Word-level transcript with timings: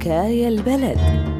حكاية 0.00 0.48
البلد. 0.48 1.39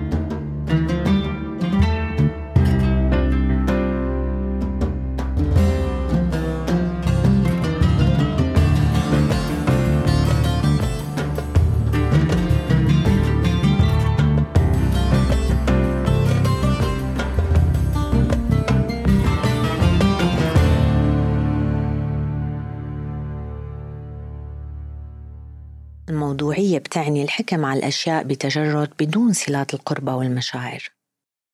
الموضوعية 26.11 26.79
بتعني 26.79 27.23
الحكم 27.23 27.65
على 27.65 27.79
الأشياء 27.79 28.23
بتجرد 28.23 28.91
بدون 28.99 29.33
صلات 29.33 29.75
القربة 29.75 30.15
والمشاعر. 30.15 30.89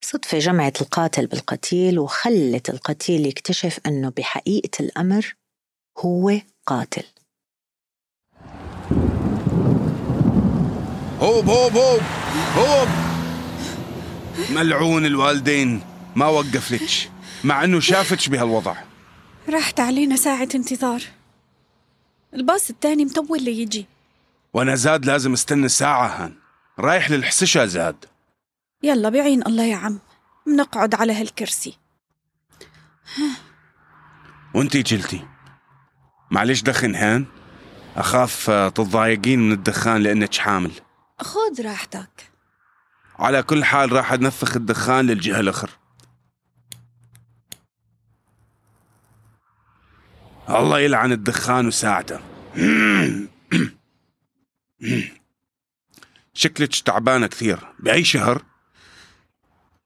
صدفة 0.04 0.38
جمعت 0.38 0.80
القاتل 0.80 1.26
بالقتيل 1.26 1.98
وخلت 1.98 2.70
القتيل 2.70 3.26
يكتشف 3.26 3.80
أنه 3.86 4.12
بحقيقة 4.16 4.70
الأمر 4.80 5.34
هو 5.98 6.32
قاتل. 6.66 7.04
هوب 11.20 11.48
هوب 11.48 11.72
هوب 11.72 12.00
هوب. 12.56 12.88
ملعون 14.50 15.06
الوالدين 15.06 15.82
ما 16.16 16.26
وقفلتش 16.26 17.08
مع 17.44 17.64
إنه 17.64 17.80
شافتش 17.80 18.28
بهالوضع. 18.28 18.76
راحت 19.48 19.80
علينا 19.80 20.16
ساعة 20.16 20.48
انتظار. 20.54 21.02
الباص 22.34 22.70
التاني 22.70 23.04
مطول 23.04 23.42
ليجي. 23.42 23.86
وأنا 24.56 24.74
زاد 24.74 25.06
لازم 25.06 25.32
استنى 25.32 25.68
ساعة 25.68 26.06
هان. 26.06 26.34
رايح 26.78 27.10
للحسشة 27.10 27.64
زاد. 27.64 28.04
يلا 28.82 29.08
بعين 29.08 29.46
الله 29.46 29.64
يا 29.64 29.76
عم. 29.76 29.98
بنقعد 30.46 30.94
على 30.94 31.12
هالكرسي. 31.12 31.78
وانتي 34.54 34.82
جلتي. 34.82 35.26
معلش 36.30 36.62
دخن 36.62 36.94
هان. 36.94 37.26
أخاف 37.96 38.50
آه، 38.50 38.68
تتضايقين 38.68 39.38
من 39.38 39.52
الدخان 39.52 40.02
لأنك 40.02 40.34
حامل. 40.34 40.72
خذ 41.20 41.62
راحتك. 41.64 42.30
على 43.18 43.42
كل 43.42 43.64
حال 43.64 43.92
راح 43.92 44.12
أنفخ 44.12 44.56
الدخان 44.56 45.06
للجهة 45.06 45.40
الآخر 45.40 45.70
الله 50.50 50.78
يلعن 50.80 51.12
الدخان 51.12 51.66
وساعته. 51.66 52.20
شكلك 56.46 56.80
تعبانة 56.80 57.26
كثير. 57.26 57.58
بأي 57.78 58.04
شهر؟ 58.04 58.42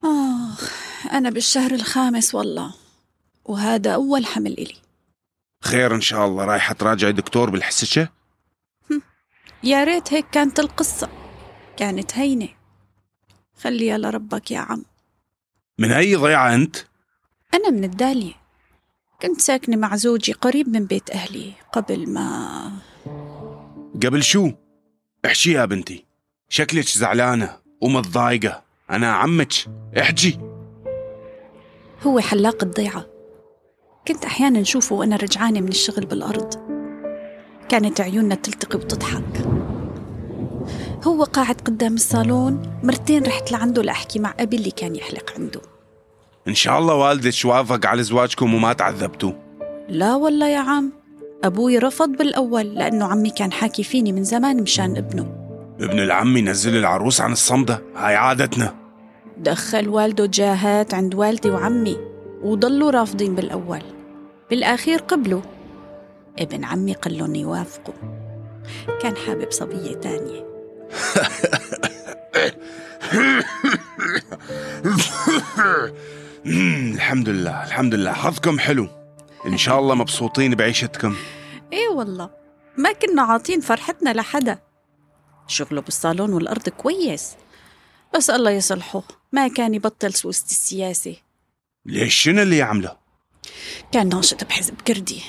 آخ 0.04 0.72
أنا 1.12 1.30
بالشهر 1.30 1.70
الخامس 1.70 2.34
والله. 2.34 2.74
وهذا 3.44 3.94
أول 3.94 4.26
حمل 4.26 4.52
إلي. 4.52 4.76
خير 5.64 5.94
إن 5.94 6.00
شاء 6.00 6.26
الله. 6.26 6.44
رايحة 6.44 6.74
تراجعي 6.74 7.12
دكتور 7.12 7.50
بالحسشة؟ 7.50 8.08
يا 9.62 9.84
ريت 9.84 10.12
هيك 10.12 10.30
كانت 10.30 10.60
القصة. 10.60 11.08
كانت 11.76 12.14
هينة. 12.14 12.48
خليها 13.62 13.98
لربك 13.98 14.50
يا 14.50 14.58
عم. 14.58 14.84
من 15.78 15.92
أي 15.92 16.16
ضيعة 16.16 16.54
أنت؟ 16.54 16.76
أنا 17.54 17.70
من 17.70 17.84
الدالية. 17.84 18.34
كنت 19.22 19.40
ساكنة 19.40 19.76
مع 19.76 19.96
زوجي 19.96 20.32
قريب 20.32 20.68
من 20.68 20.86
بيت 20.86 21.10
أهلي 21.10 21.52
قبل 21.72 22.10
ما 22.10 22.72
قبل 24.02 24.22
شو؟ 24.22 24.52
احشي 25.26 25.52
يا 25.52 25.64
بنتي. 25.64 26.09
شكلك 26.52 26.88
زعلانة 26.88 27.56
ومتضايقة 27.80 28.62
أنا 28.90 29.12
عمك. 29.12 29.52
احجي. 29.98 30.38
هو 32.02 32.20
حلاق 32.20 32.64
الضيعة. 32.64 33.06
كنت 34.08 34.24
أحيانا 34.24 34.60
نشوفه 34.60 34.96
وأنا 34.96 35.16
رجعانة 35.16 35.60
من 35.60 35.68
الشغل 35.68 36.06
بالأرض. 36.06 36.54
كانت 37.68 38.00
عيوننا 38.00 38.34
تلتقي 38.34 38.78
وتضحك. 38.78 39.46
هو 41.04 41.24
قاعد 41.24 41.60
قدام 41.60 41.94
الصالون. 41.94 42.80
مرتين 42.82 43.22
رحت 43.22 43.52
لعنده 43.52 43.82
لأحكي 43.82 44.18
مع 44.18 44.34
أبي 44.40 44.56
اللي 44.56 44.70
كان 44.70 44.96
يحلق 44.96 45.32
عنده. 45.38 45.60
إن 46.48 46.54
شاء 46.54 46.78
الله 46.78 46.94
والدك 46.94 47.44
وافق 47.44 47.86
على 47.86 48.02
زواجكم 48.02 48.54
وما 48.54 48.72
تعذبتوا. 48.72 49.32
لا 49.88 50.14
والله 50.14 50.48
يا 50.48 50.58
عم. 50.58 50.92
أبوي 51.44 51.78
رفض 51.78 52.08
بالأول 52.08 52.74
لأنه 52.74 53.04
عمي 53.04 53.30
كان 53.30 53.52
حاكي 53.52 53.82
فيني 53.82 54.12
من 54.12 54.24
زمان 54.24 54.62
مشان 54.62 54.96
ابنه. 54.96 55.39
ابن 55.80 55.98
العم 56.00 56.36
ينزل 56.36 56.76
العروس 56.76 57.20
عن 57.20 57.32
الصمدة. 57.32 57.82
هاي 57.96 58.16
عادتنا. 58.16 58.74
دخل 59.36 59.88
والده 59.88 60.26
جاهات 60.26 60.94
عند 60.94 61.14
والدي 61.14 61.50
وعمي 61.50 61.96
وضلوا 62.42 62.90
رافضين 62.90 63.34
بالأول. 63.34 63.82
بالأخير 64.50 64.98
قبلوا. 64.98 65.42
ابن 66.38 66.64
عمي 66.64 66.92
قال 66.92 67.18
لهم 67.18 67.34
يوافقوا. 67.34 67.94
كان 69.02 69.16
حابب 69.16 69.50
صبية 69.50 69.94
تانية. 69.94 70.50
الحمد 76.94 77.28
لله 77.28 77.64
الحمد 77.64 77.94
لله. 77.94 78.12
حظكم 78.12 78.58
حلو. 78.58 78.88
إن 79.46 79.56
شاء 79.56 79.78
الله 79.78 79.94
مبسوطين 79.94 80.54
بعيشتكم. 80.54 81.14
إيه 81.72 81.88
والله. 81.88 82.30
ما 82.76 82.92
كنا 82.92 83.22
عاطين 83.22 83.60
فرحتنا 83.60 84.10
لحدا. 84.10 84.58
شغله 85.50 85.80
بالصالون 85.80 86.32
والأرض 86.32 86.68
كويس. 86.68 87.30
بس 88.16 88.30
الله 88.30 88.50
يصلحه 88.50 89.02
ما 89.32 89.48
كان 89.48 89.74
يبطل 89.74 90.14
سوسة 90.14 90.44
السياسة. 90.50 91.16
ليش 91.86 92.14
شنو 92.14 92.42
اللي 92.42 92.56
يعمله؟ 92.56 92.96
كان 93.92 94.08
ناشط 94.08 94.44
بحزب 94.44 94.74
كردي. 94.74 95.22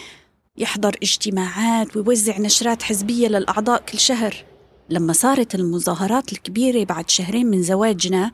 يحضر 0.58 0.96
اجتماعات 1.04 1.98
ويوزع 1.98 2.38
نشرات 2.38 2.84
حزبية 2.84 3.28
للأعضاء 3.28 3.82
كل 3.82 4.00
شهر. 4.00 4.36
لما 4.90 5.14
صارت 5.14 5.56
المظاهرات 5.56 6.34
الكبيرة 6.34 6.86
بعد 6.86 7.10
شهرين 7.10 7.46
من 7.46 7.64
زواجنا 7.64 8.32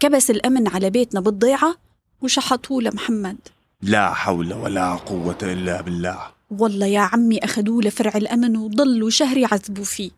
كبس 0.00 0.30
الأمن 0.30 0.68
على 0.68 0.90
بيتنا 0.90 1.20
بالضيعة 1.20 1.76
وشحطوه 2.20 2.82
لمحمد. 2.82 3.38
لا 3.82 4.14
حول 4.14 4.52
ولا 4.52 4.94
قوة 4.94 5.38
إلا 5.42 5.80
بالله. 5.80 6.18
والله 6.50 6.86
يا 6.86 7.00
عمي 7.00 7.38
أخذوه 7.38 7.82
لفرع 7.82 8.12
الأمن 8.16 8.56
وضلوا 8.56 9.10
شهر 9.10 9.36
يعذبوا 9.36 9.84
فيه. 9.84 10.10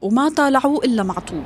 وما 0.00 0.28
طالعوه 0.28 0.84
إلا 0.84 1.02
معطوب. 1.02 1.44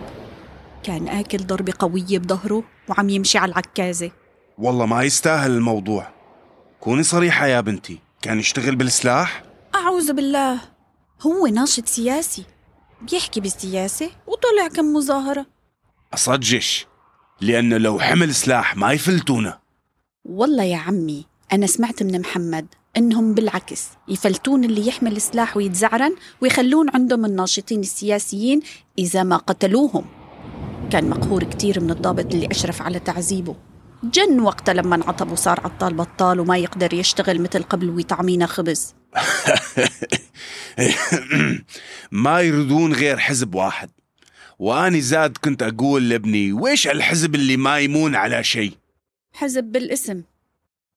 كان 0.83 1.09
آكل 1.09 1.39
ضربة 1.39 1.73
قوية 1.79 2.19
بظهره 2.19 2.65
وعم 2.89 3.09
يمشي 3.09 3.39
على 3.39 3.53
العكازة. 3.53 4.11
والله 4.59 4.87
ما 4.87 5.03
يستاهل 5.03 5.51
الموضوع. 5.51 6.09
كوني 6.81 7.03
صريحة 7.03 7.47
يا 7.47 7.61
بنتي. 7.61 7.99
كان 8.23 8.39
يشتغل 8.39 8.77
بالسلاح؟ 8.77 9.43
أعوذ 9.75 10.13
بالله. 10.13 10.61
هو 11.23 11.47
ناشط 11.47 11.87
سياسي. 11.87 12.45
بيحكي 13.03 13.41
بالسياسة 13.41 14.11
وطلع 14.27 14.69
كم 14.77 14.93
مظاهرة. 14.93 15.47
أصدجش 16.15 16.87
لأنه 17.41 17.77
لو 17.77 18.01
حمل 18.01 18.35
سلاح 18.35 18.77
ما 18.77 18.93
يفلتونا. 18.93 19.59
والله 20.25 20.65
يا 20.65 20.77
عمي 20.77 21.27
أنا 21.53 21.67
سمعت 21.67 22.03
من 22.03 22.21
محمد 22.21 22.67
إنهم 22.97 23.35
بالعكس 23.35 23.89
يفلتون 24.09 24.65
اللي 24.65 24.87
يحمل 24.87 25.21
سلاح 25.21 25.57
ويتزعرن 25.57 26.17
ويخلون 26.41 26.87
عندهم 26.95 27.25
الناشطين 27.25 27.81
السياسيين 27.81 28.61
إذا 28.99 29.23
ما 29.23 29.37
قتلوهم. 29.37 30.05
كان 30.91 31.11
مقهور 31.11 31.45
كتير 31.45 31.81
من 31.81 31.91
الضابط 31.91 32.35
اللي 32.35 32.49
أشرف 32.51 32.83
على 32.83 32.99
تعذيبه. 32.99 33.57
جن 34.05 34.41
وقتها 34.41 34.75
لما 34.75 34.97
انعطب 34.97 35.33
وصار 35.33 35.61
عطال 35.61 35.95
بطال 35.95 36.41
وما 36.41 36.59
يقدر 36.59 36.95
يشتغل 36.95 37.41
مثل 37.41 37.63
قبل 37.63 37.91
ويطعمينا 37.91 38.47
خبز. 38.47 38.95
ما 42.11 42.41
يريدون 42.41 42.93
غير 42.93 43.19
حزب 43.19 43.55
واحد. 43.55 43.91
وأني 44.59 45.01
زاد 45.01 45.37
كنت 45.45 45.63
أقول 45.63 46.09
لابني 46.09 46.53
ويش 46.53 46.89
الحزب 46.89 47.35
اللي 47.35 47.57
ما 47.57 47.79
يمون 47.79 48.15
على 48.15 48.45
شيء؟ 48.45 48.73
حزب 49.33 49.65
بالاسم. 49.65 50.23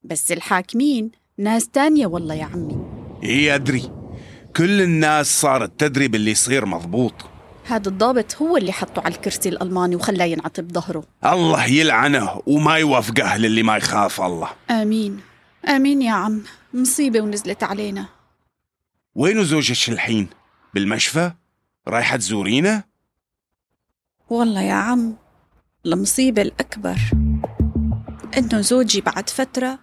بس 0.03 0.31
الحاكمين 0.31 1.11
ناس 1.37 1.69
تانية 1.69 2.07
والله 2.07 2.35
يا 2.35 2.45
عمي. 2.45 2.77
إيه 3.23 3.55
أدري. 3.55 3.91
كل 4.55 4.81
الناس 4.81 5.41
صارت 5.41 5.79
تدري 5.79 6.07
باللي 6.07 6.31
يصير 6.31 6.65
مضبوط. 6.65 7.13
هذا 7.65 7.89
الضابط 7.89 8.35
هو 8.35 8.57
اللي 8.57 8.71
حطه 8.71 9.01
على 9.01 9.15
الكرسي 9.15 9.49
الألماني 9.49 9.95
وخلاه 9.95 10.25
ينعطب 10.25 10.71
ظهره. 10.71 11.03
الله 11.25 11.65
يلعنه 11.65 12.41
وما 12.47 12.77
يوفقه 12.77 13.37
للي 13.37 13.63
ما 13.63 13.77
يخاف 13.77 14.21
الله. 14.21 14.49
آمين. 14.69 15.19
آمين 15.67 16.01
يا 16.01 16.11
عم. 16.11 16.41
مصيبة 16.73 17.21
ونزلت 17.21 17.63
علينا. 17.63 18.05
وينو 19.15 19.43
زوجك 19.43 19.89
الحين؟ 19.89 20.27
بالمشفى؟ 20.73 21.31
رايحة 21.87 22.17
تزورينه؟ 22.17 22.83
والله 24.29 24.61
يا 24.61 24.73
عم 24.73 25.15
المصيبة 25.85 26.41
الأكبر 26.41 26.97
إنه 28.37 28.61
زوجي 28.61 29.01
بعد 29.01 29.29
فترة 29.29 29.79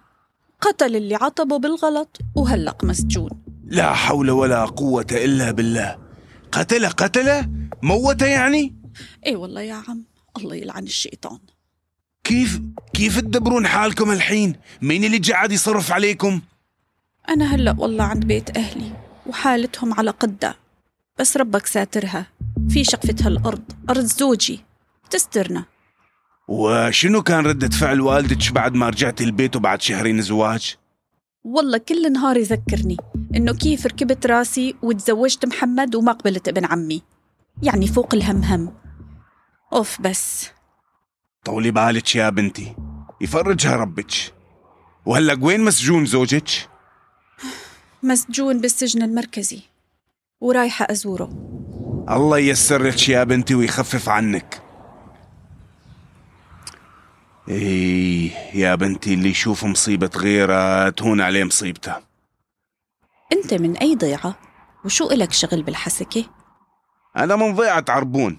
قتل 0.61 0.95
اللي 0.95 1.15
عطبه 1.15 1.59
بالغلط 1.59 2.17
وهلق 2.35 2.83
مسجون. 2.83 3.29
لا 3.65 3.93
حول 3.93 4.29
ولا 4.29 4.65
قوة 4.65 5.07
إلا 5.11 5.51
بالله. 5.51 5.97
قتله 6.51 6.89
قتله 6.89 7.49
موته 7.83 8.25
يعني؟ 8.25 8.75
إيه 9.25 9.35
والله 9.35 9.61
يا 9.61 9.73
عم 9.73 10.03
الله 10.37 10.55
يلعن 10.55 10.83
الشيطان. 10.83 11.39
كيف 12.23 12.61
كيف 12.93 13.19
تدبرون 13.19 13.67
حالكم 13.67 14.11
الحين؟ 14.11 14.55
مين 14.81 15.03
اللي 15.03 15.17
قاعد 15.17 15.51
يصرف 15.51 15.91
عليكم؟ 15.91 16.41
أنا 17.29 17.55
هلأ 17.55 17.75
والله 17.77 18.03
عند 18.03 18.25
بيت 18.25 18.57
أهلي 18.57 18.91
وحالتهم 19.27 19.93
على 19.93 20.11
قدة. 20.11 20.55
بس 21.19 21.37
ربك 21.37 21.65
ساترها. 21.65 22.27
في 22.69 22.83
شقفة 22.83 23.15
هالأرض 23.21 23.63
أرض 23.89 24.05
زوجي. 24.05 24.63
تسترنا. 25.09 25.65
وشنو 26.51 27.23
كان 27.23 27.45
ردة 27.45 27.69
فعل 27.69 28.01
والدك 28.01 28.51
بعد 28.51 28.73
ما 28.73 28.89
رجعت 28.89 29.21
البيت 29.21 29.55
وبعد 29.55 29.81
شهرين 29.81 30.21
زواج؟ 30.21 30.75
والله 31.43 31.77
كل 31.77 32.13
نهار 32.13 32.37
يذكرني 32.37 32.97
إنه 33.35 33.53
كيف 33.53 33.85
ركبت 33.85 34.25
راسي 34.25 34.75
وتزوجت 34.81 35.45
محمد 35.45 35.95
وما 35.95 36.11
قبلت 36.11 36.47
ابن 36.47 36.65
عمي. 36.65 37.01
يعني 37.63 37.87
فوق 37.87 38.13
الهم 38.13 38.43
هم 38.43 38.73
أوف 39.73 40.01
بس. 40.01 40.49
طولي 41.45 41.71
بالك 41.71 42.15
يا 42.15 42.29
بنتي. 42.29 42.75
يفرجها 43.21 43.75
ربك. 43.75 44.11
وهلأ 45.05 45.37
وين 45.41 45.61
مسجون 45.61 46.05
زوجك؟ 46.05 46.49
مسجون 48.03 48.61
بالسجن 48.61 49.01
المركزي. 49.01 49.61
ورايحة 50.41 50.87
أزوره. 50.91 51.29
الله 52.09 52.37
ييسر 52.37 52.83
لك 52.83 53.09
يا 53.09 53.23
بنتي 53.23 53.55
ويخفف 53.55 54.09
عنك. 54.09 54.70
إيه 57.49 58.31
يا 58.53 58.75
بنتي 58.75 59.13
اللي 59.13 59.29
يشوف 59.29 59.63
مصيبة 59.65 60.09
غيره 60.15 60.89
تهون 60.89 61.21
عليه 61.21 61.43
مصيبته 61.43 61.95
أنت 63.33 63.53
من 63.53 63.77
أي 63.77 63.95
ضيعة؟ 63.95 64.37
وشو 64.85 65.11
إلك 65.11 65.31
شغل 65.31 65.63
بالحسكة؟ 65.63 66.25
أنا 67.17 67.35
من 67.35 67.55
ضيعة 67.55 67.85
عربون 67.89 68.37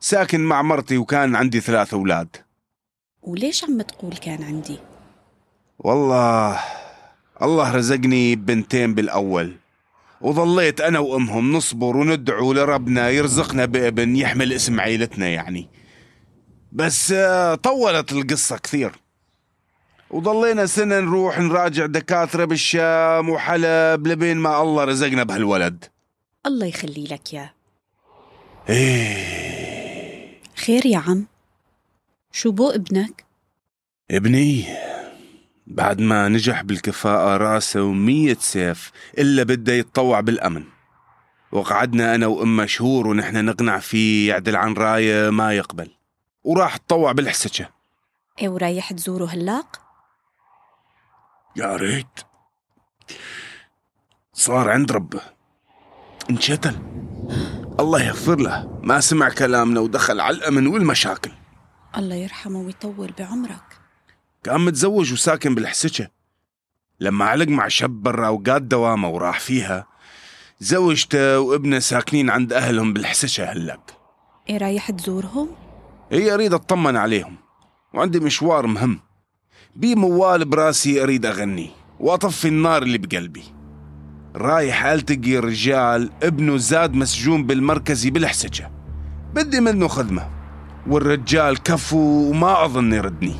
ساكن 0.00 0.40
مع 0.40 0.62
مرتي 0.62 0.98
وكان 0.98 1.36
عندي 1.36 1.60
ثلاث 1.60 1.94
أولاد 1.94 2.36
وليش 3.22 3.64
عم 3.64 3.82
تقول 3.82 4.12
كان 4.16 4.42
عندي؟ 4.42 4.78
والله 5.78 6.60
الله 7.42 7.76
رزقني 7.76 8.36
بنتين 8.36 8.94
بالأول 8.94 9.56
وظليت 10.20 10.80
أنا 10.80 10.98
وأمهم 10.98 11.52
نصبر 11.52 11.96
وندعو 11.96 12.52
لربنا 12.52 13.10
يرزقنا 13.10 13.64
بابن 13.64 14.16
يحمل 14.16 14.52
اسم 14.52 14.80
عيلتنا 14.80 15.28
يعني 15.28 15.68
بس 16.74 17.12
آه، 17.12 17.54
طولت 17.54 18.12
القصة 18.12 18.56
كثير. 18.56 18.92
وضلينا 20.10 20.66
سنة 20.66 21.00
نروح 21.00 21.38
نراجع 21.38 21.86
دكاترة 21.86 22.44
بالشام 22.44 23.28
وحلب 23.30 24.06
لبين 24.06 24.36
ما 24.36 24.62
الله 24.62 24.84
رزقنا 24.84 25.22
بهالولد. 25.22 25.84
الله 26.46 26.66
يخلي 26.66 27.04
لك 27.04 27.34
يا. 27.34 27.50
إيه. 28.68 30.40
خير 30.56 30.86
يا 30.86 30.98
عم. 30.98 31.26
شو 32.32 32.50
بو 32.50 32.70
ابنك؟ 32.70 33.24
ابني 34.10 34.66
بعد 35.66 36.00
ما 36.00 36.28
نجح 36.28 36.62
بالكفاءة 36.62 37.36
راسه 37.36 37.82
ومية 37.82 38.36
سيف 38.40 38.90
إلا 39.18 39.42
بده 39.42 39.72
يتطوع 39.72 40.20
بالأمن. 40.20 40.64
وقعدنا 41.52 42.14
أنا 42.14 42.26
وأمه 42.26 42.66
شهور 42.66 43.06
ونحن 43.06 43.44
نقنع 43.44 43.78
فيه 43.78 44.28
يعدل 44.28 44.56
عن 44.56 44.72
راية 44.72 45.30
ما 45.30 45.52
يقبل. 45.52 45.90
وراح 46.44 46.76
تطوع 46.76 47.12
بالحسكة. 47.12 47.68
إيه 48.38 48.48
ورايح 48.48 48.92
تزوره 48.92 49.26
هلاق؟ 49.26 49.80
يا 51.56 51.76
ريت. 51.76 52.20
صار 54.32 54.70
عند 54.70 54.92
ربه 54.92 55.20
انشتل. 56.30 56.76
الله 57.80 58.02
يغفر 58.02 58.36
له. 58.36 58.80
ما 58.82 59.00
سمع 59.00 59.28
كلامنا 59.28 59.80
ودخل 59.80 60.20
على 60.20 60.36
الأمن 60.36 60.66
والمشاكل. 60.66 61.30
الله 61.96 62.14
يرحمه 62.14 62.60
ويطول 62.60 63.12
بعمرك. 63.18 63.78
كان 64.42 64.60
متزوج 64.60 65.12
وساكن 65.12 65.54
بالحسكة. 65.54 66.10
لما 67.00 67.24
علق 67.24 67.48
مع 67.48 67.68
شاب 67.68 67.90
برا 67.90 68.28
وقاد 68.28 68.68
دوامه 68.68 69.08
وراح 69.08 69.40
فيها 69.40 69.86
زوجته 70.60 71.40
وابنه 71.40 71.78
ساكنين 71.78 72.30
عند 72.30 72.52
أهلهم 72.52 72.92
بالحسكة 72.92 73.44
هلق 73.44 73.98
إيه 74.48 74.58
رايح 74.58 74.90
تزورهم؟ 74.90 75.63
هي 76.14 76.34
أريد 76.34 76.54
أطمن 76.54 76.96
عليهم 76.96 77.36
وعندي 77.94 78.20
مشوار 78.20 78.66
مهم. 78.66 79.00
بي 79.76 79.94
موال 79.94 80.44
براسي 80.44 81.02
أريد 81.02 81.26
أغني 81.26 81.70
وأطفي 82.00 82.48
النار 82.48 82.82
اللي 82.82 82.98
بقلبي. 82.98 83.42
رايح 84.36 84.86
ألتقي 84.86 85.36
رجال 85.36 86.10
ابنه 86.22 86.56
زاد 86.56 86.94
مسجون 86.94 87.46
بالمركزي 87.46 88.10
بالحسكة 88.10 88.70
بدي 89.34 89.60
منه 89.60 89.88
خدمة 89.88 90.30
والرجال 90.86 91.62
كفو 91.62 92.30
وما 92.30 92.64
أظن 92.64 92.92
يردني. 92.92 93.34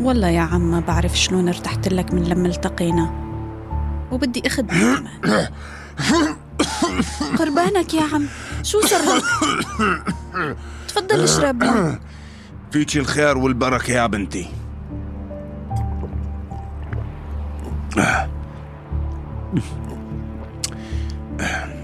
والله 0.00 0.28
يا 0.28 0.40
عم 0.40 0.70
ما 0.70 0.80
بعرف 0.80 1.18
شلون 1.18 1.48
ارتحت 1.48 1.88
لك 1.88 2.14
من 2.14 2.24
لما 2.24 2.48
التقينا. 2.48 3.28
وبدي 4.12 4.42
اخدمك 4.46 4.70
كمان. 4.70 5.08
قربانك 7.38 7.94
يا 7.94 8.02
عم. 8.02 8.26
شو 8.62 8.80
صار 8.80 9.00
لك؟ 9.00 9.22
تفضل 10.88 11.22
اشرب. 11.22 11.62
فيك 12.72 12.96
الخير 12.96 13.38
والبركة 13.38 13.92
يا 13.92 14.06
بنتي 14.06 14.46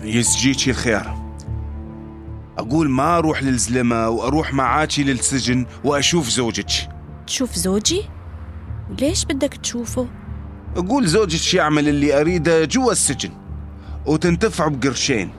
يسجيك 0.04 0.68
الخير 0.68 1.02
أقول 2.58 2.90
ما 2.90 3.18
أروح 3.18 3.42
للزلمة 3.42 4.08
وأروح 4.08 4.54
معاكي 4.54 5.02
للسجن 5.02 5.66
وأشوف 5.84 6.28
زوجك 6.28 6.88
تشوف 7.26 7.54
زوجي؟ 7.54 8.02
ليش 9.00 9.24
بدك 9.24 9.54
تشوفه؟ 9.54 10.08
أقول 10.76 11.06
زوجك 11.06 11.54
يعمل 11.54 11.88
اللي 11.88 12.20
أريده 12.20 12.64
جوا 12.64 12.92
السجن 12.92 13.30
وتنتفع 14.06 14.68
بقرشين 14.68 15.30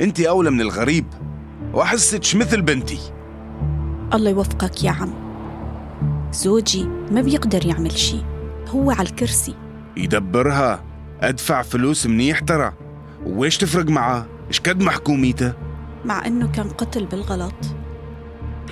أنت 0.00 0.20
أولى 0.20 0.50
من 0.50 0.60
الغريب 0.60 1.06
وأحسك 1.74 2.36
مثل 2.36 2.62
بنتي. 2.62 2.98
الله 4.14 4.30
يوفقك 4.30 4.84
يا 4.84 4.90
عم. 4.90 5.12
زوجي 6.32 6.84
ما 6.84 7.20
بيقدر 7.20 7.66
يعمل 7.66 7.92
شي 7.92 8.24
هو 8.68 8.90
على 8.90 9.08
الكرسي. 9.08 9.54
يدبرها 9.96 10.84
أدفع 11.20 11.62
فلوس 11.62 12.06
منيح 12.06 12.38
ترى. 12.38 12.72
وإيش 13.26 13.56
تفرق 13.58 13.86
معاه 13.86 14.26
إيش 14.48 14.60
قد 14.60 14.82
محكوميته؟ 14.82 15.52
مع 16.04 16.26
إنه 16.26 16.52
كان 16.52 16.68
قتل 16.68 17.06
بالغلط. 17.06 17.54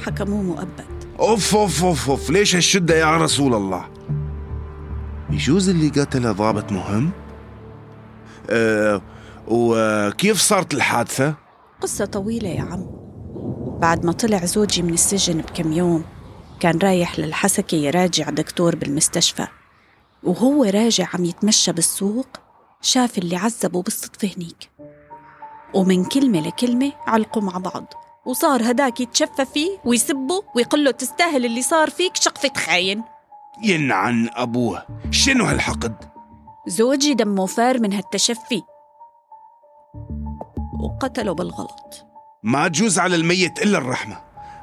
حكموه 0.06 0.42
مؤبد. 0.42 1.04
أوف 1.20 1.56
أوف 1.56 1.84
أوف 1.84 2.10
أوف. 2.10 2.30
ليش 2.30 2.56
هالشدة 2.56 2.94
يا 2.94 3.16
رسول 3.16 3.54
الله؟ 3.54 3.84
يجوز 5.30 5.68
اللي 5.68 5.88
قتله 5.88 6.32
ضابط 6.32 6.72
مهم؟ 6.72 7.10
أه 8.50 9.02
وكيف 9.48 10.40
صارت 10.40 10.74
الحادثة؟ 10.74 11.34
قصة 11.86 12.04
طويلة 12.04 12.48
يا 12.48 12.62
عم. 12.62 12.86
بعد 13.80 14.04
ما 14.06 14.12
طلع 14.12 14.44
زوجي 14.44 14.82
من 14.82 14.94
السجن 14.94 15.40
بكم 15.40 15.72
يوم 15.72 16.04
كان 16.60 16.78
رايح 16.78 17.18
للحسكة 17.18 17.74
يراجع 17.76 18.30
دكتور 18.30 18.76
بالمستشفى. 18.76 19.46
وهو 20.22 20.64
راجع 20.64 21.08
عم 21.14 21.24
يتمشى 21.24 21.72
بالسوق 21.72 22.26
شاف 22.80 23.18
اللي 23.18 23.36
عذبه 23.36 23.82
بالصدفة 23.82 24.30
هنيك. 24.36 24.70
ومن 25.74 26.04
كلمة 26.04 26.40
لكلمة 26.40 26.92
علقوا 27.06 27.42
مع 27.42 27.58
بعض. 27.58 27.94
وصار 28.26 28.70
هداك 28.70 29.00
يتشفى 29.00 29.44
فيه 29.54 29.78
ويسبه 29.84 30.42
ويقول 30.56 30.84
له 30.84 30.90
تستاهل 30.90 31.44
اللي 31.44 31.62
صار 31.62 31.90
فيك 31.90 32.16
شقفة 32.16 32.52
خاين. 32.56 33.02
ينعن 33.62 34.28
أبوه. 34.32 34.82
شنو 35.10 35.44
هالحقد؟ 35.44 36.04
زوجي 36.66 37.14
دمه 37.14 37.46
فار 37.46 37.80
من 37.80 37.92
هالتشفي. 37.92 38.62
وقتله 40.80 41.34
بالغلط. 41.34 42.06
ما 42.42 42.68
تجوز 42.68 42.98
على 42.98 43.16
الميت 43.16 43.62
إلا 43.62 43.78
الرحمة. 43.78 44.16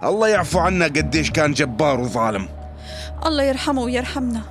الله 0.03 0.27
يعفو 0.27 0.59
عنا 0.59 0.85
قديش 0.85 1.31
كان 1.31 1.53
جبار 1.53 1.99
وظالم. 1.99 2.49
الله 3.25 3.43
يرحمه 3.43 3.81
ويرحمنا. 3.81 4.41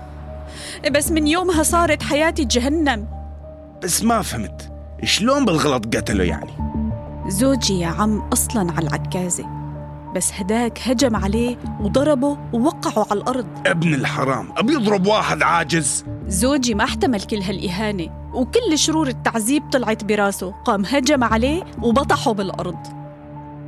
بس 0.90 1.10
من 1.10 1.26
يومها 1.26 1.62
صارت 1.62 2.02
حياتي 2.02 2.44
جهنم. 2.44 3.08
بس 3.82 4.02
ما 4.02 4.22
فهمت 4.22 4.72
شلون 5.04 5.44
بالغلط 5.44 5.96
قتله 5.96 6.24
يعني؟ 6.24 6.52
زوجي 7.28 7.80
يا 7.80 7.86
عم 7.86 8.28
أصلا 8.32 8.72
على 8.72 8.86
العكازة. 8.88 9.61
بس 10.14 10.32
هداك 10.34 10.78
هجم 10.84 11.16
عليه 11.16 11.58
وضربه 11.80 12.38
ووقعه 12.52 13.06
على 13.10 13.20
الأرض. 13.20 13.46
ابن 13.66 13.94
الحرام 13.94 14.48
أبي 14.56 14.72
يضرب 14.72 15.06
واحد 15.06 15.42
عاجز. 15.42 16.04
زوجي 16.28 16.74
ما 16.74 16.84
احتمل 16.84 17.20
كل 17.20 17.42
هالإهانة 17.42 18.30
وكل 18.34 18.78
شرور 18.78 19.08
التعذيب 19.08 19.62
طلعت 19.72 20.04
براسه. 20.04 20.50
قام 20.64 20.84
هجم 20.84 21.24
عليه 21.24 21.64
وبطحه 21.82 22.32
بالأرض. 22.32 22.78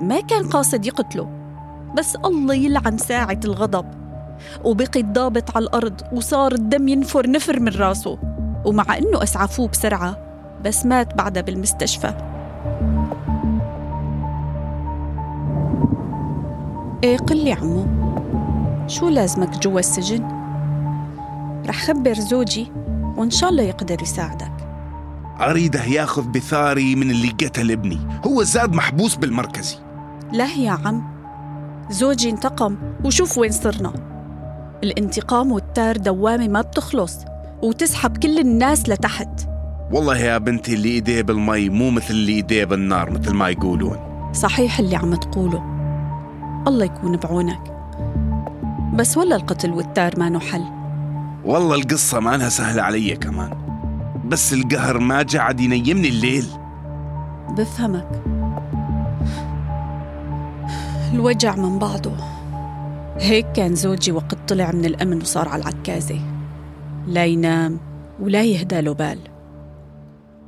ما 0.00 0.20
كان 0.20 0.48
قاصد 0.48 0.86
يقتله 0.86 1.28
بس 1.98 2.16
الله 2.16 2.54
يلعن 2.54 2.98
ساعة 2.98 3.40
الغضب. 3.44 3.86
وبقي 4.64 5.00
الضابط 5.00 5.56
على 5.56 5.62
الأرض 5.62 6.00
وصار 6.12 6.52
الدم 6.52 6.88
ينفر 6.88 7.30
نفر 7.30 7.60
من 7.60 7.72
راسه. 7.72 8.18
ومع 8.64 8.98
إنه 8.98 9.22
أسعفوه 9.22 9.68
بسرعة 9.68 10.16
بس 10.64 10.86
مات 10.86 11.14
بعدها 11.14 11.42
بالمستشفى. 11.42 12.33
إيه 17.04 17.18
قل 17.18 17.44
لي 17.44 17.52
عمو 17.52 17.86
شو 18.86 19.08
لازمك 19.08 19.58
جوا 19.58 19.80
السجن؟ 19.80 20.24
رح 21.66 21.82
خبر 21.84 22.14
زوجي 22.14 22.72
وإن 23.16 23.30
شاء 23.30 23.50
الله 23.50 23.62
يقدر 23.62 24.02
يساعدك. 24.02 24.52
أريده 25.40 25.84
ياخذ 25.84 26.28
بثاري 26.28 26.94
من 26.94 27.10
اللي 27.10 27.28
قتل 27.28 27.70
ابني. 27.70 27.98
هو 28.26 28.42
زاد 28.42 28.72
محبوس 28.72 29.16
بالمركزي. 29.16 29.76
لا 30.32 30.46
يا 30.46 30.70
عم 30.70 31.02
زوجي 31.90 32.30
انتقم 32.30 32.76
وشوف 33.04 33.38
وين 33.38 33.50
صرنا. 33.50 33.92
الانتقام 34.84 35.52
والتار 35.52 35.96
دوامة 35.96 36.48
ما 36.48 36.60
بتخلص 36.60 37.18
وتسحب 37.62 38.16
كل 38.16 38.38
الناس 38.38 38.88
لتحت. 38.88 39.48
والله 39.92 40.18
يا 40.18 40.38
بنتي 40.38 40.74
اللي 40.74 40.88
إيديه 40.88 41.22
بالمي 41.22 41.68
مو 41.68 41.90
مثل 41.90 42.10
اللي 42.10 42.32
إيديه 42.32 42.64
بالنار 42.64 43.10
مثل 43.10 43.34
ما 43.34 43.48
يقولون. 43.48 43.96
صحيح 44.32 44.78
اللي 44.78 44.96
عم 44.96 45.14
تقوله. 45.14 45.73
الله 46.68 46.84
يكون 46.84 47.16
بعونك. 47.16 47.74
بس 48.94 49.16
ولا 49.16 49.36
القتل 49.36 49.70
والتار 49.70 50.18
ما 50.18 50.38
حل؟ 50.38 50.64
والله 51.44 51.74
القصة 51.74 52.20
ما 52.20 52.34
أنها 52.34 52.48
سهلة 52.48 52.82
علي 52.82 53.16
كمان. 53.16 53.50
بس 54.24 54.52
القهر 54.52 54.98
ما 54.98 55.22
جعد 55.22 55.60
ينيمني 55.60 56.08
الليل. 56.08 56.46
بفهمك. 57.50 58.22
الوجع 61.12 61.56
من 61.56 61.78
بعضه 61.78 62.12
هيك 63.18 63.52
كان 63.52 63.74
زوجي 63.74 64.12
وقت 64.12 64.38
طلع 64.48 64.72
من 64.72 64.84
الأمن 64.84 65.20
وصار 65.20 65.48
على 65.48 65.62
العكازة. 65.62 66.20
لا 67.06 67.24
ينام 67.24 67.80
ولا 68.20 68.42
يهدى 68.42 68.80
له 68.80 68.92
بال. 68.94 69.18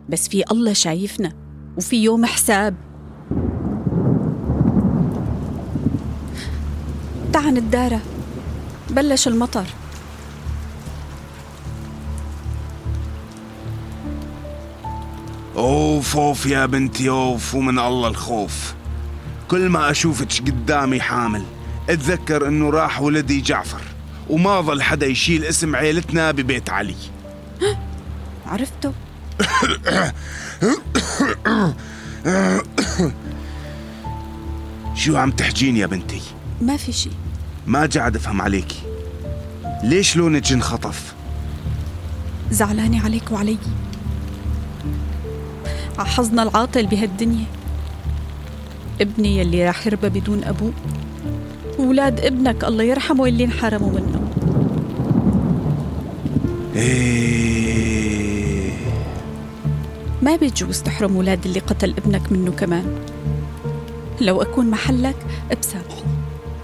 بس 0.08 0.28
في 0.28 0.44
الله 0.50 0.73
شايفنا 0.73 1.32
وفي 1.76 1.96
يوم 1.96 2.26
حساب. 2.26 2.75
تعا 7.36 7.50
الدارة 7.50 8.00
بلش 8.90 9.28
المطر. 9.28 9.64
أوف 15.56 16.16
أوف 16.16 16.46
يا 16.46 16.66
بنتي 16.66 17.08
أوف 17.08 17.54
ومن 17.54 17.78
الله 17.78 18.08
الخوف. 18.08 18.74
كل 19.48 19.68
ما 19.68 19.90
أشوفك 19.90 20.40
قدامي 20.46 21.00
حامل 21.00 21.44
أتذكر 21.90 22.48
إنه 22.48 22.70
راح 22.70 23.02
ولدي 23.02 23.40
جعفر 23.40 23.82
وما 24.30 24.60
ظل 24.60 24.82
حدا 24.82 25.06
يشيل 25.06 25.44
اسم 25.44 25.76
عيلتنا 25.76 26.30
ببيت 26.30 26.70
علي. 26.70 26.96
عرفته؟ 28.46 28.92
شو 34.94 35.16
عم 35.16 35.30
تحجين 35.30 35.76
يا 35.76 35.86
بنتي؟ 35.86 36.20
ما 36.60 36.76
في 36.76 36.92
شي. 36.92 37.10
ما 37.66 37.88
قاعد 37.94 38.16
أفهم 38.16 38.42
عليكي 38.42 38.82
ليش 39.82 40.16
لونك 40.16 40.52
انخطف 40.52 41.14
زعلانة 42.50 43.04
عليك 43.04 43.32
وعلي. 43.32 43.58
حظنا 45.99 46.42
العاطل 46.42 46.87
بهالدنيا. 46.87 47.44
ابني 49.00 49.38
يلي 49.38 49.66
راح 49.66 49.87
يربى 49.87 50.08
بدون 50.08 50.44
أبوه 50.44 50.73
وولاد 51.78 52.20
ابنك 52.20 52.64
الله 52.64 52.85
يرحمه 52.85 53.26
اللي 53.26 53.44
انحرموا 53.44 53.90
منه. 53.90 54.30
إيه. 56.76 57.96
ما 60.23 60.37
بيجوز 60.37 60.82
تحرم 60.82 61.16
ولاد 61.16 61.46
اللي 61.46 61.61
قتل 61.61 61.90
ابنك 61.90 62.32
منه 62.32 62.52
كمان. 62.52 62.99
لو 64.20 64.42
أكون 64.42 64.70
محلك 64.70 65.16
بسامحه 65.61 65.95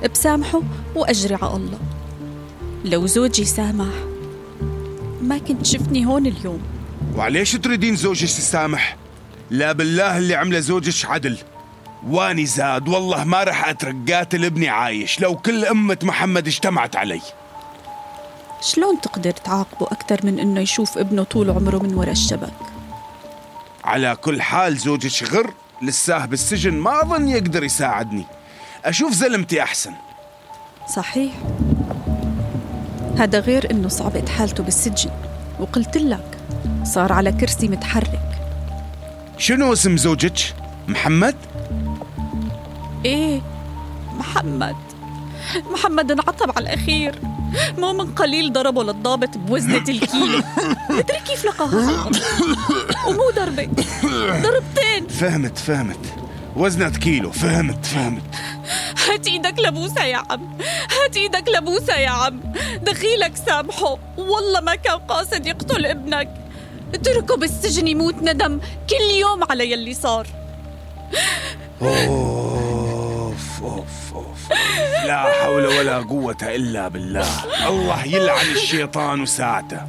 بسامحه 0.06 0.62
وأجري 0.94 1.34
على 1.34 1.56
الله. 1.56 1.78
لو 2.84 3.06
زوجي 3.06 3.44
سامح 3.44 3.94
ما 5.22 5.38
كنت 5.38 5.66
شفتني 5.66 6.06
هون 6.06 6.26
اليوم. 6.26 6.62
وعليش 7.16 7.52
تريدين 7.52 7.96
زوجك 7.96 8.28
تسامح؟ 8.28 8.96
لا 9.50 9.72
بالله 9.72 10.18
اللي 10.18 10.34
عمله 10.34 10.60
زوجك 10.60 11.06
عدل. 11.06 11.38
واني 12.08 12.46
زاد 12.46 12.88
والله 12.88 13.24
ما 13.24 13.42
رح 13.42 13.68
أترك 13.68 13.96
قاتل 14.12 14.44
ابني 14.44 14.68
عايش 14.68 15.20
لو 15.20 15.36
كل 15.36 15.64
أمة 15.64 15.98
محمد 16.02 16.46
اجتمعت 16.46 16.96
علي. 16.96 17.20
شلون 18.60 19.00
تقدر 19.00 19.30
تعاقبه 19.30 19.86
أكثر 19.86 20.26
من 20.26 20.38
إنه 20.38 20.60
يشوف 20.60 20.98
ابنه 20.98 21.22
طول 21.22 21.50
عمره 21.50 21.78
من 21.78 21.94
وراء 21.94 22.10
الشبك؟ 22.10 22.52
على 23.84 24.16
كل 24.16 24.42
حال 24.42 24.76
زوجك 24.76 25.32
غر 25.32 25.54
لساه 25.82 26.26
بالسجن 26.26 26.74
ما 26.74 27.02
أظن 27.02 27.28
يقدر 27.28 27.64
يساعدني. 27.64 28.24
أشوف 28.84 29.12
زلمتي 29.12 29.62
أحسن. 29.62 29.92
صحيح. 30.96 31.32
هذا 33.18 33.40
غير 33.40 33.70
إنه 33.70 33.88
صعبت 33.88 34.28
حالته 34.28 34.62
بالسجن 34.62 35.10
وقلت 35.60 35.96
لك 35.96 36.38
صار 36.84 37.12
على 37.12 37.32
كرسي 37.32 37.68
متحرك. 37.68 38.28
شنو 39.38 39.72
اسم 39.72 39.96
زوجك؟ 39.96 40.54
محمد؟ 40.88 41.34
إيه 43.04 43.40
محمد. 44.18 44.76
محمد 45.72 46.10
انعطب 46.12 46.52
على 46.56 46.74
الأخير. 46.74 47.14
مو 47.78 47.92
من 47.92 48.14
قليل 48.14 48.52
ضربه 48.52 48.84
للضابط 48.84 49.38
بوزنة 49.38 49.84
الكيلو 49.88 50.42
مدري 50.90 51.20
كيف 51.28 51.44
لقاها. 51.44 52.10
ومو 53.08 53.30
ضربة 53.36 53.68
ضربتين. 54.42 55.08
فهمت 55.08 55.58
فهمت. 55.58 56.14
وزنة 56.56 56.90
كيلو 56.90 57.30
فهمت 57.30 57.86
فهمت. 57.86 58.22
هات 59.08 59.26
إيدك 59.26 59.58
لبوسة 59.58 60.04
يا 60.04 60.16
عم. 60.16 60.58
هات 60.90 61.16
إيدك 61.16 61.48
لبوسة 61.48 61.94
يا 61.94 62.10
عم. 62.10 62.40
دخيلك 62.82 63.36
سامحه. 63.36 63.98
والله 64.18 64.60
ما 64.60 64.74
كان 64.74 64.98
قاصد 64.98 65.46
يقتل 65.46 65.86
ابنك. 65.86 66.28
اتركه 66.94 67.36
بالسجن 67.36 67.88
يموت 67.88 68.14
ندم. 68.14 68.60
كل 68.90 69.14
يوم 69.20 69.44
على 69.50 69.72
يلي 69.72 69.94
صار. 69.94 70.26
أوف 71.82 73.62
أوف 73.62 74.14
أوف. 74.14 74.52
لا 75.06 75.22
حول 75.22 75.66
ولا 75.66 75.98
قوة 75.98 76.36
إلا 76.42 76.88
بالله. 76.88 77.28
الله 77.68 78.04
يلعن 78.04 78.46
الشيطان 78.46 79.20
وساعته 79.20 79.80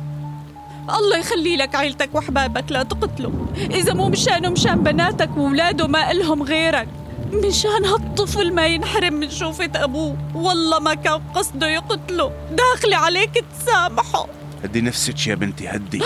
الله 0.90 1.18
يخلي 1.18 1.56
لك 1.56 1.76
عيلتك 1.76 2.10
وحبابك 2.14 2.72
لا 2.72 2.84
تقتله 2.84 3.32
إذا 3.56 3.94
مو 3.94 4.10
مشانه 4.10 4.50
مشان 4.50 4.84
بناتك 4.84 5.38
وولاده 5.38 5.88
ما 5.88 6.12
إلهم 6.12 6.44
غيرك. 6.44 6.88
مشان 7.34 7.86
هالطفل 7.86 8.54
ما 8.54 8.68
ينحرم 8.68 9.14
من 9.14 9.32
شوفة 9.32 9.72
أبوه. 9.76 10.18
والله 10.36 10.80
ما 10.80 10.94
كان 10.94 11.22
قصده 11.36 11.68
يقتله. 11.68 12.32
داخلي 12.52 12.96
عليك 12.96 13.46
تسامحه. 13.60 14.28
هدي 14.64 14.82
نفسك 14.82 15.28
يا 15.28 15.36
بنتي 15.36 15.68
هدي. 15.68 16.02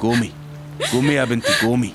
قومي. 0.00 0.32
قومي 0.92 1.14
يا 1.14 1.24
بنتي 1.24 1.52
قومي. 1.66 1.94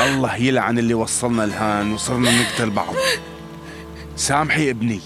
الله 0.00 0.36
يلعن 0.36 0.78
اللي 0.78 0.94
وصلنا 0.94 1.42
لهان 1.42 1.92
وصرنا 1.92 2.42
نقتل 2.42 2.70
بعض. 2.70 2.94
سامحي 4.16 4.70
ابني. 4.70 5.00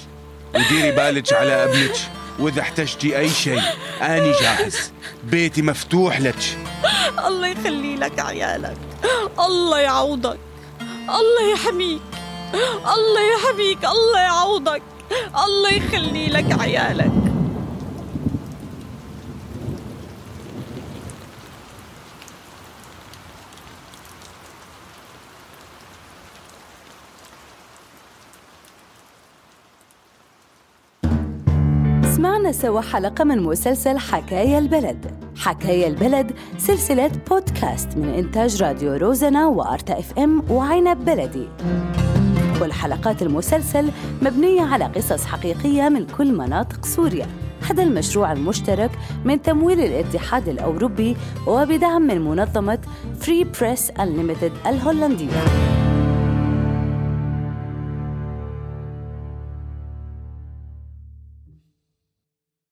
وديري 0.55 0.93
بالك 0.93 1.33
على 1.33 1.65
ابنك. 1.65 1.97
وإذا 2.39 2.61
احتجتي 2.61 3.19
أي 3.19 3.29
شيء 3.29 3.63
أني 4.03 4.33
جاهز. 4.41 4.93
بيتي 5.31 5.63
مفتوح 5.63 6.21
لك. 6.21 6.59
الله 7.27 7.47
يخلي 7.49 7.97
لك 7.97 8.21
عيالك. 8.21 8.77
الله 9.39 9.79
يعوضك. 9.79 10.39
الله 11.09 11.53
يحميك. 11.53 12.03
الله 12.95 13.21
يحميك. 13.35 13.85
الله 13.85 14.21
يعوضك. 14.21 14.83
الله 15.45 15.71
يخلي 15.71 16.27
لك 16.27 16.61
عيالك. 16.61 17.13
سمعنا 32.17 32.53
سوا 32.53 32.81
حلقة 32.81 33.25
من 33.25 33.43
مسلسل 33.43 33.99
حكاية 33.99 34.59
البلد. 34.59 35.16
حكاية 35.37 35.87
البلد 35.87 36.33
سلسلة 36.59 37.11
بودكاست 37.31 37.97
من 37.97 38.09
إنتاج 38.09 38.63
راديو 38.63 38.97
روزنا 38.97 39.47
وأرتا 39.47 39.99
إف 39.99 40.19
إم 40.19 40.43
وعنب 40.51 41.05
بلدي. 41.05 41.49
كل 42.61 42.73
حلقات 42.73 43.23
المسلسل 43.23 43.91
مبنية 44.23 44.63
على 44.63 44.85
قصص 44.85 45.25
حقيقية 45.25 45.89
من 45.89 46.07
كل 46.07 46.33
مناطق 46.33 46.85
سوريا. 46.85 47.27
هذا 47.71 47.83
المشروع 47.83 48.33
المشترك 48.33 48.91
من 49.25 49.43
تمويل 49.43 49.81
الاتحاد 49.81 50.49
الأوروبي 50.49 51.17
وبدعم 51.47 52.03
من 52.03 52.21
منظمة 52.21 52.79
فري 53.21 53.45
بريس 53.45 53.91
Unlimited 53.91 54.67
الهولندية. 54.67 55.43